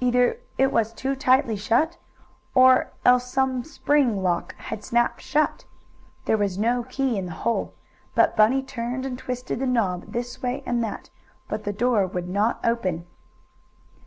[0.00, 1.98] Either it was too tightly shut,
[2.54, 5.66] or else some spring lock had snapped shut.
[6.24, 7.74] There was no key in the hole,
[8.14, 11.10] but Bunny turned and twisted the knob, this way and that.
[11.48, 13.06] But the door would not open.